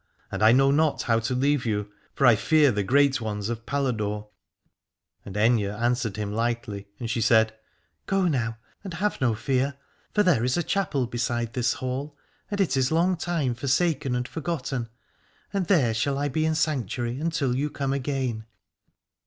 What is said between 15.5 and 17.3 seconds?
and there shall I be in sanctuary,